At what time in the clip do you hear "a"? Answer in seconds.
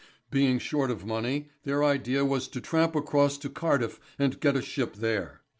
4.57-4.61